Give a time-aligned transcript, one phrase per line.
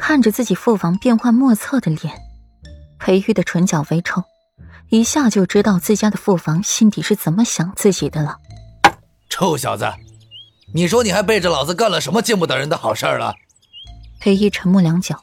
[0.00, 2.18] 看着自己父王变幻莫测的脸，
[2.98, 4.24] 裴玉的唇角微抽，
[4.88, 8.38] 一下就知道自家的父王心底是怎么想自己的了。
[9.28, 9.86] 臭小子，
[10.74, 13.34] 你说你还背着老子干了什么见不得人的好事了？
[14.18, 15.14] 裴玉沉默良久，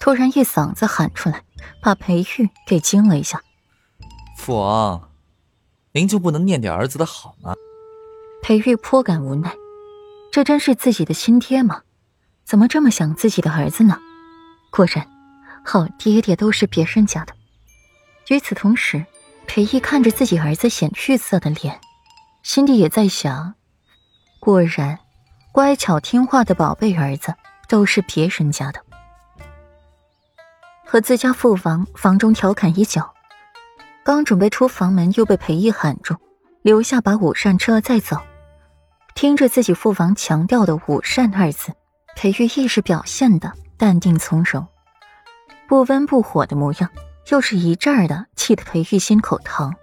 [0.00, 1.42] 突然一嗓子喊出来，
[1.82, 3.42] 把裴玉给惊了一下。
[4.38, 5.10] 父王，
[5.92, 7.54] 您就不能念点儿子的好吗？
[8.42, 9.52] 裴玉颇感无奈，
[10.32, 11.82] 这真是自己的亲爹吗？
[12.46, 13.98] 怎么这么想自己的儿子呢？
[14.70, 15.06] 果然，
[15.64, 17.34] 好爹爹都是别人家的。
[18.28, 19.04] 与此同时，
[19.46, 21.80] 裴毅看着自己儿子显绿色的脸，
[22.42, 23.54] 心里也在想：
[24.38, 24.98] 果然，
[25.52, 27.34] 乖巧听话的宝贝儿子
[27.68, 28.80] 都是别人家的。
[30.84, 33.02] 和自家父王房中调侃已久，
[34.04, 36.16] 刚准备出房门，又被裴毅喊住，
[36.62, 38.16] 留下把午膳吃了再走。
[39.14, 41.72] 听着自己父王强调的“午膳”二字，
[42.16, 43.52] 裴玉亦是表现的。
[43.80, 44.68] 淡定从容，
[45.66, 46.90] 不温不火的模样，
[47.30, 49.74] 又是一阵儿的气得裴玉心口疼。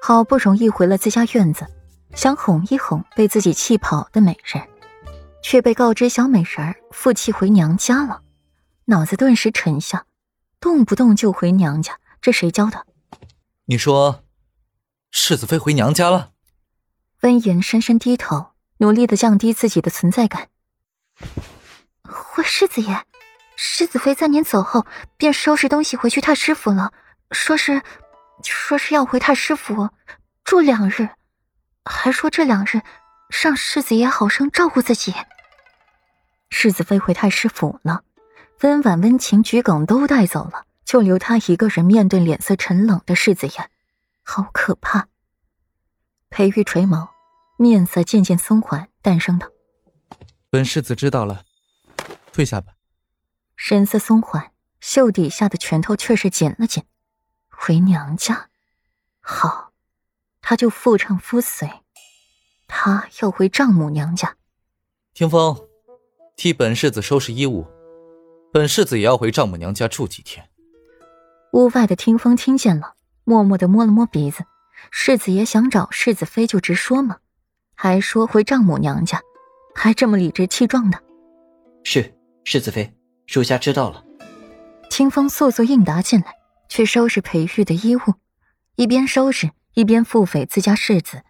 [0.00, 1.66] 好不容易回了自家院子，
[2.14, 4.66] 想哄一哄被自己气跑的美人，
[5.42, 8.22] 却被告知小美人儿负气回娘家了，
[8.86, 10.06] 脑子顿时沉下，
[10.58, 12.86] 动不动就回娘家，这谁教的？
[13.66, 14.24] 你说，
[15.10, 16.30] 世子妃回娘家了？
[17.20, 20.48] 温言深深低头，努力的降低自己的存在感。
[22.54, 23.02] 回世子爷，
[23.56, 26.92] 世子妃在您走后便收拾东西回去太师府了，
[27.32, 27.82] 说是，
[28.44, 29.90] 说是要回太师府
[30.44, 31.08] 住两日，
[31.84, 32.80] 还说这两日
[33.42, 35.12] 让世子爷好生照顾自己。
[36.48, 38.04] 世子妃回太师府了，
[38.60, 43.68] 温婉、温情、桔梗都带走了，就留他一个人面对脸色沉冷的世子爷，
[44.22, 45.08] 好可怕。
[46.30, 47.08] 裴玉垂眸，
[47.56, 49.48] 面色渐渐松缓，淡声道
[50.48, 51.42] ：“本世子知道了。”
[52.34, 52.74] 退下吧。
[53.54, 56.82] 神色松缓，袖底下的拳头却是紧了紧。
[57.48, 58.50] 回娘家，
[59.20, 59.72] 好，
[60.42, 61.70] 他就妇唱夫随。
[62.66, 64.36] 他要回丈母娘家。
[65.12, 65.68] 听风，
[66.34, 67.68] 替本世子收拾衣物。
[68.52, 70.50] 本世子也要回丈母娘家住几天。
[71.52, 74.44] 屋外的听风听见了，默默的摸了摸鼻子。
[74.90, 77.18] 世子爷想找世子妃就直说嘛，
[77.76, 79.22] 还说回丈母娘家，
[79.72, 81.00] 还这么理直气壮的。
[81.84, 82.12] 是。
[82.44, 82.94] 世子妃，
[83.26, 84.04] 属下知道了。
[84.90, 86.26] 清风速速应答进来，
[86.68, 88.00] 去收拾裴玉的衣物，
[88.76, 91.22] 一边收拾一边腹诽自家世子。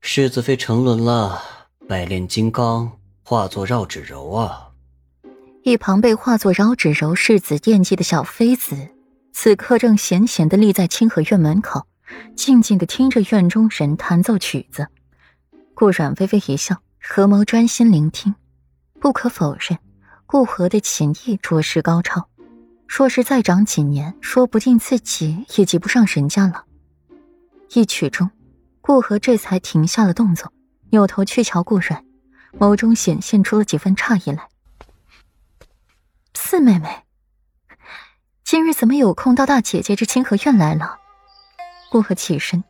[0.00, 1.42] 世子妃沉沦了，
[1.88, 4.72] 百炼金刚化作绕指柔啊！
[5.62, 8.76] 一旁被化作绕指柔世子惦记的小妃子，
[9.32, 11.86] 此刻正闲闲的立在清河院门口，
[12.34, 14.88] 静静的听着院中人弹奏曲子。
[15.74, 18.34] 顾阮微微一笑，合眸专心聆听。
[19.00, 19.78] 不可否认。
[20.26, 22.28] 顾河的琴艺着实高超，
[22.88, 26.64] 若是再长几年，说不定自己也及不上人家了。
[27.72, 28.28] 一曲中，
[28.80, 30.52] 顾河这才停下了动作，
[30.90, 32.04] 扭头去瞧顾阮，
[32.58, 34.48] 眸中显现出了几分诧异来。
[36.34, 37.04] 四妹妹，
[38.44, 40.98] 今日怎么有空到大姐姐这清河院来了？
[41.88, 42.64] 顾河起身，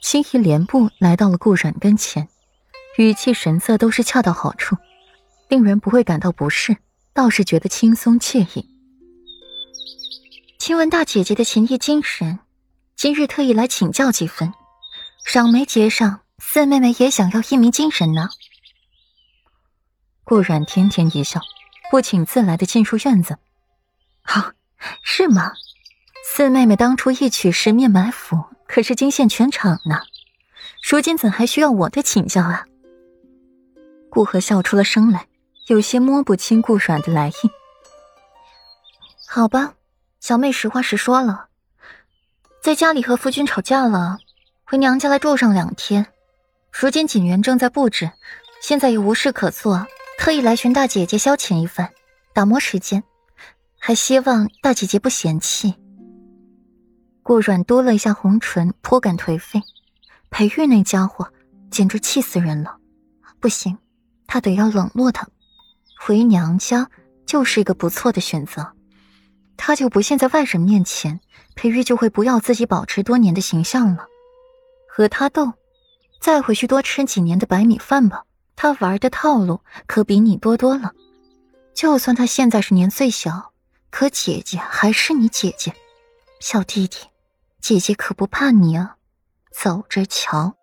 [0.00, 2.28] 轻移莲步来到了顾阮跟前，
[2.98, 4.76] 语气神色都是恰到好处，
[5.48, 6.76] 令人不会感到不适。
[7.12, 8.68] 倒是觉得轻松惬意。
[10.58, 12.38] 听闻大姐姐的琴艺精神，
[12.96, 14.52] 今日特意来请教几分。
[15.24, 18.28] 赏梅节上，四妹妹也想要一鸣惊人呢。
[20.24, 21.40] 顾阮甜甜一笑，
[21.90, 23.38] 不请自来的进入院子。
[24.22, 24.52] 啊，
[25.02, 25.52] 是吗？
[26.24, 30.02] 四妹妹当初一曲十面埋伏，可是惊现全场呢。
[30.88, 32.66] 如今怎还需要我的请教啊？
[34.08, 35.26] 顾河笑出了声来。
[35.70, 37.32] 有些摸不清顾阮的来意。
[39.28, 39.74] 好吧，
[40.18, 41.46] 小妹实话实说了，
[42.60, 44.18] 在家里和夫君吵架了，
[44.64, 46.04] 回娘家来住上两天。
[46.72, 48.10] 如今锦园正在布置，
[48.60, 49.86] 现在也无事可做，
[50.18, 51.88] 特意来寻大姐姐消遣一番，
[52.34, 53.04] 打磨时间，
[53.78, 55.76] 还希望大姐姐不嫌弃。
[57.22, 59.62] 顾阮嘟了一下红唇，颇感颓废。
[60.30, 61.32] 裴玉那家伙
[61.70, 62.76] 简直气死人了，
[63.38, 63.78] 不行，
[64.26, 65.28] 他得要冷落他。
[66.02, 66.90] 回娘家
[67.26, 68.72] 就是一个不错的选择，
[69.58, 71.20] 他就不信在外人面前，
[71.54, 74.06] 裴玉就会不要自己保持多年的形象了。
[74.88, 75.52] 和他斗，
[76.18, 78.24] 再回去多吃几年的白米饭吧。
[78.56, 80.92] 他玩的套路可比你多多了。
[81.74, 83.52] 就算他现在是年岁小，
[83.90, 85.74] 可姐姐还是你姐姐，
[86.40, 87.08] 小弟弟，
[87.60, 88.96] 姐姐可不怕你啊。
[89.52, 90.54] 走着瞧。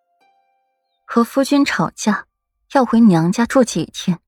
[1.06, 2.26] 和夫君吵架，
[2.74, 4.20] 要回娘家住几天。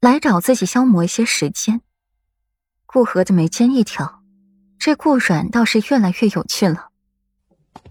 [0.00, 1.80] 来找自己消磨一些时间，
[2.84, 4.22] 顾河的眉间一挑，
[4.78, 6.90] 这顾软倒是越来越有趣了。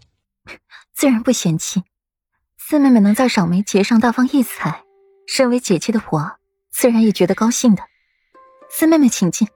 [0.93, 1.83] 自然不嫌弃，
[2.57, 4.83] 四妹妹能在赏梅节上大放异彩，
[5.27, 6.39] 身为姐姐的我，
[6.71, 7.83] 自然也觉得高兴的。
[8.69, 9.47] 四妹妹，请进。